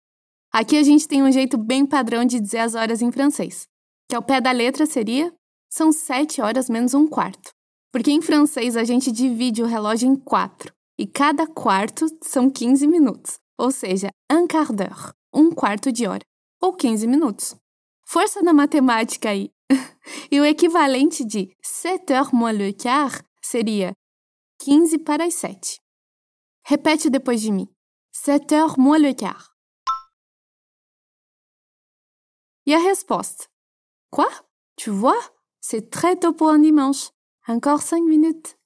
Aqui 0.52 0.76
a 0.76 0.82
gente 0.82 1.08
tem 1.08 1.22
um 1.22 1.32
jeito 1.32 1.56
bem 1.56 1.86
padrão 1.86 2.26
de 2.26 2.38
dizer 2.38 2.58
as 2.58 2.74
horas 2.74 3.00
em 3.00 3.10
francês, 3.10 3.66
que 4.06 4.14
ao 4.14 4.22
pé 4.22 4.38
da 4.38 4.52
letra 4.52 4.84
seria 4.84 5.32
são 5.70 5.90
7 5.90 6.42
horas 6.42 6.68
menos 6.68 6.92
um 6.92 7.08
quarto. 7.08 7.50
Porque 7.90 8.10
em 8.10 8.20
francês 8.20 8.76
a 8.76 8.84
gente 8.84 9.10
divide 9.10 9.62
o 9.62 9.66
relógio 9.66 10.06
em 10.06 10.14
quatro, 10.14 10.70
e 10.98 11.06
cada 11.06 11.46
quarto 11.46 12.06
são 12.22 12.50
15 12.50 12.86
minutos, 12.86 13.38
ou 13.58 13.70
seja, 13.70 14.10
un 14.30 14.46
quart 14.46 14.72
d'heure, 14.72 15.14
um 15.32 15.50
quarto 15.50 15.90
de 15.90 16.06
hora, 16.06 16.24
ou 16.60 16.74
15 16.74 17.06
minutos. 17.06 17.56
Força 18.06 18.42
na 18.42 18.52
matemática 18.52 19.30
aí! 19.30 19.50
e 20.30 20.38
o 20.38 20.44
equivalente 20.44 21.24
de 21.24 21.56
7 21.62 22.12
heures 22.12 22.30
moins 22.30 22.54
le 22.54 22.74
quart 22.74 23.24
seria 23.40 23.94
15 24.60 24.98
para 24.98 25.24
as 25.24 25.34
7. 25.34 25.80
Repete 26.66 27.08
depois 27.08 27.40
de 27.40 27.50
mim. 27.50 27.66
7 28.12 28.54
heures 28.54 28.76
moins 28.76 29.00
le 29.00 29.14
quart. 29.14 29.51
E 32.66 32.74
a 32.74 32.78
resposta? 32.78 33.48
Quoi? 34.10 34.28
Tu 34.76 34.90
vois? 34.90 35.32
C'est 35.60 35.90
très 35.90 36.16
tôt 36.16 36.32
pour 36.32 36.50
un 36.50 36.60
dimanche. 36.60 37.10
Encore 37.48 37.82
5 37.82 38.04
minutes. 38.04 38.56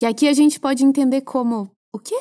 E 0.00 0.06
aqui 0.06 0.26
a 0.26 0.32
gente 0.32 0.58
pode 0.58 0.84
entender 0.84 1.22
como: 1.22 1.70
o 1.92 1.98
quê? 1.98 2.18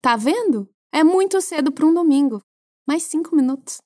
Tá 0.00 0.16
vendo? 0.16 0.68
É 0.92 1.02
muito 1.02 1.40
cedo 1.40 1.72
para 1.72 1.86
um 1.86 1.92
domingo. 1.92 2.40
Mais 2.86 3.02
5 3.02 3.34
minutos. 3.34 3.78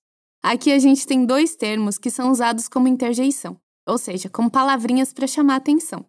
Aqui 0.42 0.72
a 0.72 0.78
gente 0.78 1.06
tem 1.06 1.24
dois 1.24 1.56
termos 1.56 1.98
que 1.98 2.10
são 2.10 2.30
usados 2.30 2.68
como 2.68 2.88
interjeição, 2.88 3.56
ou 3.86 3.96
seja, 3.96 4.28
como 4.28 4.50
palavrinhas 4.50 5.12
para 5.12 5.26
chamar 5.26 5.56
atenção. 5.56 6.04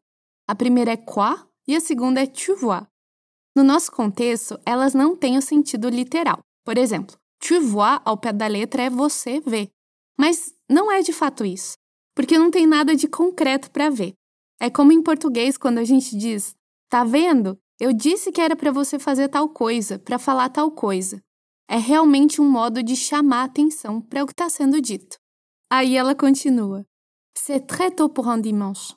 A 0.48 0.56
primeira 0.56 0.92
é 0.92 0.98
quoi 0.98 1.36
e 1.68 1.76
a 1.76 1.80
segunda 1.80 2.22
é 2.22 2.26
tu 2.26 2.56
vois. 2.56 2.88
No 3.56 3.64
nosso 3.64 3.92
contexto, 3.92 4.60
elas 4.66 4.94
não 4.94 5.16
têm 5.16 5.38
o 5.38 5.42
sentido 5.42 5.88
literal. 5.88 6.40
Por 6.66 6.78
exemplo, 6.78 7.16
tu 7.40 7.62
vois 7.62 8.02
ao 8.04 8.18
pé 8.18 8.34
da 8.34 8.48
letra 8.48 8.84
é 8.84 8.90
você 8.90 9.40
vê. 9.40 9.70
Mas 10.18 10.54
não 10.74 10.92
é 10.92 11.02
de 11.02 11.14
fato 11.14 11.46
isso, 11.46 11.78
porque 12.16 12.38
não 12.38 12.50
tem 12.50 12.66
nada 12.66 12.96
de 12.96 13.08
concreto 13.08 13.70
para 13.72 13.90
ver. 13.90 14.14
É 14.60 14.70
como 14.70 14.92
em 14.92 15.02
português 15.02 15.58
quando 15.58 15.78
a 15.78 15.84
gente 15.84 16.18
diz: 16.18 16.56
"Tá 16.90 17.04
vendo? 17.04 17.58
Eu 17.80 17.94
disse 17.94 18.32
que 18.32 18.42
era 18.42 18.56
para 18.56 18.72
você 18.72 18.98
fazer 18.98 19.30
tal 19.30 19.50
coisa, 19.50 20.00
para 20.00 20.18
falar 20.18 20.50
tal 20.50 20.72
coisa". 20.72 21.22
É 21.70 21.78
realmente 21.78 22.42
um 22.42 22.50
modo 22.50 22.82
de 22.84 22.96
chamar 22.96 23.44
atenção 23.44 24.02
para 24.02 24.24
o 24.24 24.26
que 24.26 24.34
está 24.34 24.50
sendo 24.50 24.82
dito. 24.82 25.18
Aí 25.72 25.96
ela 25.96 26.16
continua: 26.16 26.86
"C'est 27.38 27.68
très 27.68 27.92
tôt 27.92 28.10
pour 28.10 28.28
un 28.28 28.42
dimanche". 28.42 28.96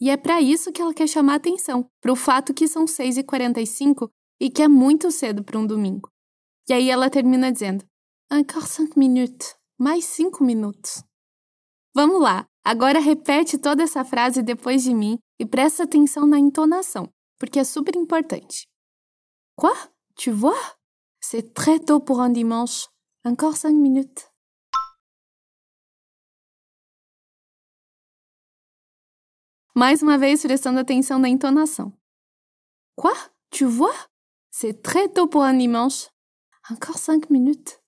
E 0.00 0.10
é 0.10 0.16
para 0.16 0.40
isso 0.40 0.72
que 0.72 0.82
ela 0.82 0.92
quer 0.94 1.08
chamar 1.08 1.36
atenção, 1.36 1.88
para 2.00 2.12
o 2.12 2.16
fato 2.16 2.52
que 2.52 2.68
são 2.68 2.84
6h45 2.84 4.10
e 4.40 4.50
que 4.50 4.62
é 4.62 4.68
muito 4.68 5.10
cedo 5.10 5.42
para 5.42 5.58
um 5.58 5.66
domingo. 5.66 6.10
E 6.68 6.72
aí 6.72 6.90
ela 6.90 7.08
termina 7.08 7.50
dizendo: 7.50 7.84
Encore 8.30 8.66
cinq 8.66 8.98
minutes. 8.98 9.56
Mais 9.78 10.04
cinco 10.04 10.42
minutos. 10.42 11.02
Vamos 11.96 12.20
lá, 12.20 12.46
agora 12.62 12.98
repete 13.00 13.56
toda 13.56 13.82
essa 13.82 14.04
frase 14.04 14.42
depois 14.42 14.82
de 14.82 14.92
mim 14.92 15.18
e 15.40 15.46
presta 15.46 15.84
atenção 15.84 16.26
na 16.26 16.38
entonação, 16.38 17.10
porque 17.38 17.58
é 17.58 17.64
super 17.64 17.96
importante. 17.96 18.68
Quoi? 19.58 19.72
Tu 20.14 20.30
vois? 20.30 20.76
C'est 21.22 21.54
très 21.54 21.78
tôt 21.78 21.98
pour 21.98 22.20
un 22.20 22.30
dimanche. 22.30 22.86
Encore 23.24 23.56
cinq 23.56 23.72
minutes. 23.72 24.28
Mais 29.74 30.02
uma 30.02 30.18
vez 30.18 30.42
prestando 30.42 30.78
atenção 30.78 31.18
na 31.18 31.30
entonação. 31.30 31.94
Quoi? 32.94 33.14
Tu 33.48 33.64
vois? 33.64 33.96
C'est 34.50 34.82
très 34.82 35.08
tôt 35.08 35.28
pour 35.28 35.44
un 35.44 35.56
dimanche. 35.56 36.10
Encore 36.70 36.98
cinq 36.98 37.30
minutes. 37.30 37.80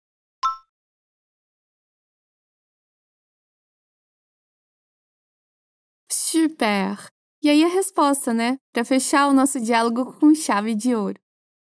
Super! 6.30 7.08
E 7.42 7.49
aí 7.49 7.64
a 7.64 7.68
resposta, 7.68 8.35
né? 8.35 8.58
Para 8.70 8.85
fechar 8.85 9.28
o 9.28 9.32
nosso 9.32 9.58
diálogo 9.58 10.12
com 10.20 10.35
chave 10.35 10.75
de 10.75 10.94
ouro. 10.94 11.18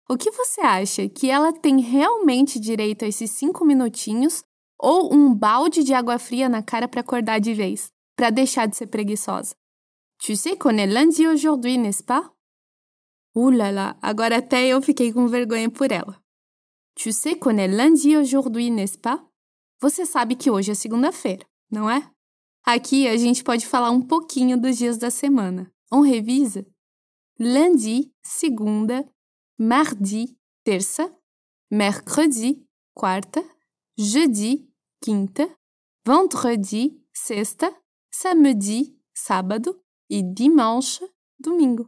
O 0.10 0.18
que 0.18 0.32
você 0.32 0.62
acha? 0.62 1.08
Que 1.08 1.30
ela 1.30 1.54
tem 1.54 1.80
realmente 1.82 2.60
direito 2.60 3.06
a 3.06 3.08
esses 3.08 3.30
cinco 3.30 3.64
minutinhos 3.64 4.44
ou 4.80 5.14
um 5.14 5.32
balde 5.32 5.84
de 5.84 5.94
água 5.94 6.18
fria 6.18 6.50
na 6.50 6.64
cara 6.64 6.88
para 6.88 7.02
acordar 7.02 7.40
de 7.40 7.54
vez, 7.54 7.92
para 8.16 8.32
deixar 8.32 8.66
de 8.66 8.76
ser 8.76 8.88
preguiçosa? 8.88 9.56
Tu 10.18 10.36
sais 10.36 10.58
qu'on 10.58 10.80
est 10.80 10.92
lundi 10.92 11.28
aujourd'hui, 11.28 11.78
n'est-ce 11.78 12.04
pas? 12.04 12.32
Là, 13.36 13.96
agora 14.02 14.38
até 14.38 14.66
eu 14.68 14.82
fiquei 14.82 15.14
com 15.14 15.28
vergonha 15.28 15.70
por 15.70 15.92
ela. 15.92 16.20
Tu 16.96 17.12
sais 17.12 17.36
qu'on 17.36 17.60
est 17.60 17.68
lundi 17.68 18.18
aujourd'hui, 18.18 18.72
n'est-ce 18.72 18.98
pas? 18.98 19.24
Você 19.80 20.06
sabe 20.06 20.36
que 20.36 20.50
hoje 20.50 20.72
é 20.72 20.76
segunda-feira, 20.76 21.46
não 21.70 21.88
é? 21.88 22.15
Aqui 22.66 23.08
a 23.08 23.16
gente 23.16 23.44
pode 23.44 23.68
falar 23.68 23.92
um 23.92 24.02
pouquinho 24.02 24.60
dos 24.60 24.76
dias 24.76 24.98
da 24.98 25.12
semana. 25.12 25.72
On 25.94 26.02
revisa? 26.02 26.66
Lundi, 27.40 28.12
segunda, 28.24 29.08
mardi, 29.56 30.36
terça, 30.64 31.16
mercredi, 31.72 32.66
quarta, 32.92 33.46
jeudi, 33.96 34.68
quinta, 35.00 35.48
vendredi, 36.04 37.00
sexta, 37.14 37.72
samedi, 38.12 38.98
sábado 39.16 39.80
e 40.10 40.24
dimanche, 40.24 41.08
domingo. 41.40 41.88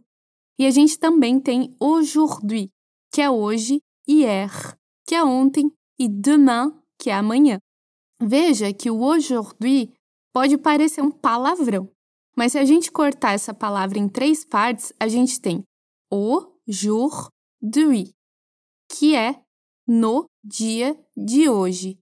E 0.60 0.68
a 0.68 0.70
gente 0.70 1.00
também 1.00 1.40
tem 1.40 1.76
aujourd'hui, 1.80 2.70
que 3.12 3.20
é 3.20 3.30
hoje, 3.32 3.82
hier, 4.08 4.78
que 5.08 5.16
é 5.16 5.24
ontem, 5.24 5.72
e 5.98 6.08
demain, 6.08 6.72
que 7.00 7.10
é 7.10 7.16
amanhã. 7.16 7.58
Veja 8.22 8.72
que 8.72 8.92
o 8.92 9.02
aujourd'hui 9.02 9.97
pode 10.38 10.56
parecer 10.56 11.02
um 11.02 11.10
palavrão, 11.10 11.92
mas 12.38 12.52
se 12.52 12.60
a 12.60 12.64
gente 12.64 12.92
cortar 12.92 13.32
essa 13.32 13.56
palavra 13.56 13.98
em 13.98 14.08
três 14.08 14.46
partes, 14.46 14.94
a 15.00 15.08
gente 15.08 15.42
tem 15.42 15.64
o 16.14 16.46
jour 16.68 17.28
d'hui, 17.60 18.14
que 18.88 19.16
é 19.16 19.42
no 19.88 20.30
dia 20.44 20.96
de 21.18 21.50
hoje. 21.50 21.98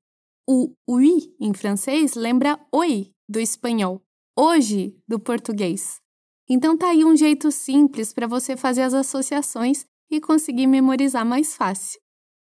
O 0.46 0.74
oui 0.86 1.34
em 1.40 1.54
francês 1.54 2.16
lembra 2.16 2.60
oi 2.74 3.10
do 3.26 3.40
espanhol, 3.40 4.02
hoje 4.38 5.02
do 5.08 5.18
português. 5.18 6.02
Então 6.50 6.78
tá 6.78 6.90
aí 6.90 7.06
um 7.06 7.16
jeito 7.16 7.50
simples 7.52 8.12
para 8.12 8.28
você 8.28 8.58
fazer 8.58 8.82
as 8.82 8.94
associações 8.94 9.86
e 10.12 10.20
conseguir 10.20 10.68
memorizar 10.68 11.26
mais 11.26 11.56
fácil. 11.56 12.02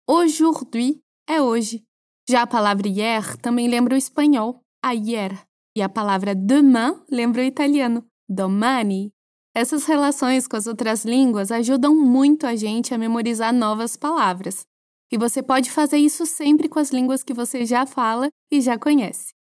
Aujourd'hui 0.04 1.00
é 1.28 1.40
hoje. 1.40 1.84
Já 2.28 2.42
a 2.42 2.46
palavra 2.48 2.88
hier 2.88 3.36
também 3.36 3.68
lembra 3.68 3.94
o 3.94 3.96
espanhol, 3.96 4.60
ayer. 4.82 5.46
E 5.76 5.82
a 5.82 5.90
palavra 5.90 6.34
demain 6.34 6.98
lembra 7.10 7.42
o 7.42 7.44
italiano, 7.44 8.02
domani. 8.26 9.12
Essas 9.54 9.84
relações 9.84 10.48
com 10.48 10.56
as 10.56 10.66
outras 10.66 11.04
línguas 11.04 11.52
ajudam 11.52 11.94
muito 11.94 12.46
a 12.46 12.56
gente 12.56 12.94
a 12.94 12.98
memorizar 12.98 13.52
novas 13.52 13.94
palavras. 13.94 14.66
E 15.12 15.18
você 15.18 15.42
pode 15.42 15.70
fazer 15.70 15.98
isso 15.98 16.24
sempre 16.24 16.66
com 16.66 16.78
as 16.78 16.90
línguas 16.90 17.22
que 17.22 17.34
você 17.34 17.66
já 17.66 17.84
fala 17.84 18.30
e 18.50 18.58
já 18.62 18.78
conhece. 18.78 19.34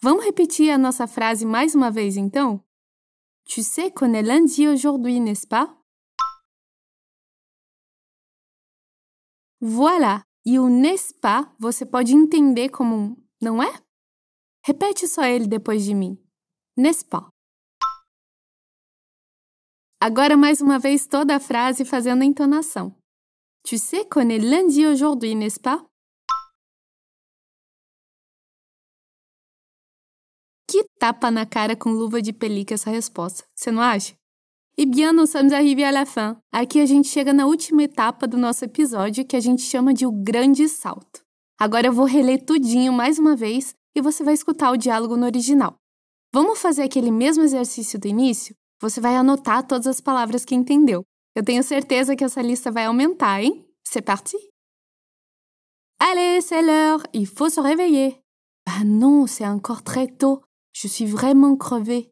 Vamos 0.00 0.24
repetir 0.24 0.70
a 0.70 0.78
nossa 0.78 1.06
frase 1.06 1.44
mais 1.44 1.74
uma 1.74 1.90
vez 1.90 2.16
então? 2.16 2.64
Tu 3.44 3.62
sais 3.62 3.90
qu'on 3.90 4.14
est 4.14 4.26
lundi 4.26 4.66
aujourd'hui, 4.66 5.20
n'est-ce 5.20 5.46
pas? 5.46 5.68
Voilà! 9.60 10.22
E 10.46 10.58
o 10.58 10.68
n'est-ce 10.70 11.12
pas 11.20 11.54
você 11.58 11.84
pode 11.84 12.14
entender 12.14 12.70
como 12.70 12.96
um 12.96 13.16
não 13.40 13.62
é? 13.62 13.83
Repete 14.66 15.06
só 15.06 15.24
ele 15.24 15.46
depois 15.46 15.84
de 15.84 15.94
mim. 15.94 16.18
N'est-ce 16.76 17.04
pas? 17.04 17.28
Agora 20.00 20.36
mais 20.36 20.60
uma 20.60 20.78
vez 20.78 21.06
toda 21.06 21.36
a 21.36 21.40
frase 21.40 21.84
fazendo 21.84 22.22
a 22.22 22.26
entonação. 22.26 22.94
Tu 23.62 23.78
sais 23.78 24.04
qu'on 24.04 24.28
est 24.28 24.38
lundi 24.38 24.86
aujourd'hui, 24.86 25.34
n'est-ce 25.34 25.60
pas? 25.60 25.84
tapa 31.04 31.30
na 31.30 31.44
cara 31.44 31.76
com 31.76 31.90
luva 31.90 32.22
de 32.22 32.32
pelica 32.32 32.72
essa 32.72 32.90
resposta. 32.90 33.44
Você 33.54 33.70
não 33.70 33.82
acha? 33.82 34.14
E 34.76 34.86
bien, 34.86 35.12
nous 35.12 35.30
sommes 35.30 35.52
arrivés 35.52 35.84
à 35.84 35.92
la 35.92 36.06
fin. 36.06 36.36
Aqui 36.50 36.80
a 36.80 36.86
gente 36.86 37.08
chega 37.08 37.30
na 37.30 37.46
última 37.46 37.82
etapa 37.82 38.26
do 38.26 38.38
nosso 38.38 38.64
episódio, 38.64 39.26
que 39.26 39.36
a 39.36 39.40
gente 39.40 39.60
chama 39.60 39.92
de 39.92 40.06
o 40.06 40.10
grande 40.10 40.66
salto. 40.66 41.20
Agora 41.60 41.86
eu 41.86 41.92
vou 41.92 42.06
reler 42.06 42.42
tudinho 42.44 42.90
mais 42.90 43.18
uma 43.18 43.36
vez 43.36 43.74
e 43.94 44.00
você 44.00 44.24
vai 44.24 44.34
escutar 44.34 44.70
o 44.70 44.76
diálogo 44.76 45.16
no 45.16 45.26
original. 45.26 45.76
Vamos 46.32 46.60
fazer 46.60 46.82
aquele 46.82 47.10
mesmo 47.10 47.44
exercício 47.44 47.98
do 47.98 48.08
início? 48.08 48.56
Você 48.80 49.00
vai 49.00 49.16
anotar 49.16 49.66
todas 49.66 49.86
as 49.86 50.00
palavras 50.00 50.44
que 50.44 50.54
entendeu. 50.54 51.04
Eu 51.34 51.44
tenho 51.44 51.62
certeza 51.62 52.16
que 52.16 52.24
essa 52.24 52.42
lista 52.42 52.70
vai 52.70 52.86
aumentar, 52.86 53.42
hein? 53.42 53.64
C'est 53.84 54.02
parti? 54.02 54.36
Allez, 55.98 56.42
c'est 56.42 56.62
l'heure, 56.62 57.02
il 57.12 57.26
faut 57.26 57.48
se 57.48 57.60
réveiller. 57.60 58.20
Ah 58.66 58.84
non, 58.84 59.26
c'est 59.26 59.46
encore 59.46 59.82
très 59.82 60.08
tôt. 60.08 60.42
Je 60.72 60.88
suis 60.88 61.06
vraiment 61.06 61.56
crevée. 61.56 62.10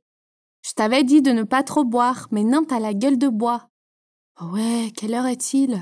Je 0.65 0.73
t'avais 0.73 1.03
dit 1.03 1.21
de 1.21 1.33
ne 1.33 1.43
pas 1.43 1.63
trop 1.63 1.85
boire, 1.85 2.29
mais 2.31 2.45
non, 2.45 2.65
t'as 2.65 2.79
la 2.79 2.95
gueule 2.95 3.19
de 3.19 3.29
bois. 3.29 3.69
Ouais, 4.41 4.93
quelle 4.97 5.15
heure 5.15 5.27
est-il? 5.27 5.81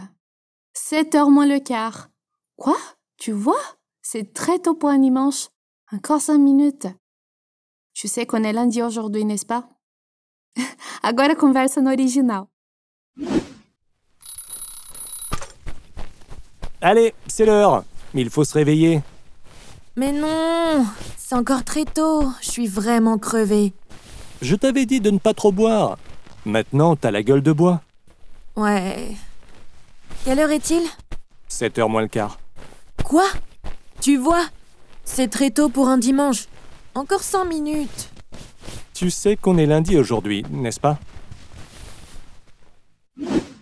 7 0.73 1.15
heures 1.15 1.31
moins 1.31 1.47
le 1.47 1.61
quart. 1.61 2.09
Quoi? 2.57 2.77
Tu 3.19 3.33
vois? 3.33 3.61
C'est 4.03 4.33
très 4.33 4.59
tôt 4.59 4.75
pour 4.75 4.89
un 4.89 4.99
dimanche. 4.99 5.49
Encore 5.93 6.21
cinq 6.21 6.39
minutes. 6.39 6.87
Tu 7.95 8.07
sais 8.07 8.25
qu'on 8.25 8.45
est 8.45 8.53
lundi 8.53 8.81
aujourd'hui, 8.81 9.25
n'est-ce 9.25 9.47
pas? 9.47 9.69
Agora 11.03 11.35
conversa 11.35 11.81
no 11.81 11.91
original. 11.91 12.45
Allez, 16.81 17.13
c'est 17.27 17.45
l'heure. 17.45 17.85
Il 18.15 18.31
faut 18.31 18.45
se 18.45 18.55
réveiller. 18.55 19.03
Mais 19.97 20.13
non, 20.13 20.87
c'est 21.17 21.35
encore 21.35 21.65
très 21.65 21.85
tôt. 21.85 22.31
Je 22.41 22.51
suis 22.51 22.69
vraiment 22.69 23.19
crevée. 23.19 23.73
Je 24.41 24.55
t'avais 24.55 24.87
dit 24.87 25.01
de 25.01 25.11
ne 25.11 25.19
pas 25.19 25.35
trop 25.35 25.51
boire. 25.51 25.99
Maintenant, 26.47 26.95
t'as 26.95 27.11
la 27.11 27.23
gueule 27.23 27.43
de 27.43 27.53
bois. 27.53 27.83
Ouais. 28.57 29.17
Quelle 30.25 30.39
heure 30.39 30.51
est-il? 30.51 30.83
7 31.49 31.79
heures 31.81 31.89
moins 31.89 32.03
le 32.03 32.09
quart. 32.09 32.39
Quoi? 33.05 33.27
Tu 34.01 34.17
vois? 34.17 34.47
C'est 35.05 35.29
très 35.29 35.51
tôt 35.51 35.69
pour 35.69 35.89
un 35.89 35.99
dimanche. 35.99 36.47
Encore 36.95 37.23
100 37.23 37.45
minutes. 37.47 38.11
Tu 38.95 39.11
sais 39.11 39.37
qu'on 39.37 39.57
est 39.59 39.67
lundi 39.67 39.97
aujourd'hui, 39.97 40.45
n'est-ce 40.51 40.81
pas? 40.81 40.99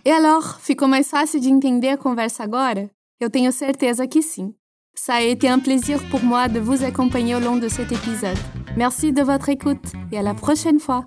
E 0.05 0.11
alors, 0.11 0.59
ficou 0.59 0.87
mais 0.87 1.03
fácil 1.03 1.41
de 1.41 1.49
entender 1.49 1.89
a 1.89 1.97
conversa 1.97 2.43
agora? 2.43 2.89
Eu 3.21 3.29
tenho 3.29 3.51
certeza 3.51 4.07
que 4.07 4.21
sim. 4.21 4.53
Ça 4.95 5.15
a 5.15 5.21
été 5.21 5.47
un 5.47 5.59
plaisir 5.59 6.01
pour 6.09 6.23
moi 6.23 6.47
de 6.47 6.59
vous 6.59 6.83
accompagner 6.83 7.35
au 7.35 7.39
long 7.39 7.57
de 7.57 7.69
cet 7.69 7.91
épisode. 7.91 8.37
Merci 8.75 9.13
de 9.13 9.21
votre 9.21 9.49
écoute 9.49 9.93
et 10.11 10.17
à 10.17 10.21
la 10.21 10.33
prochaine 10.33 10.79
fois. 10.79 11.05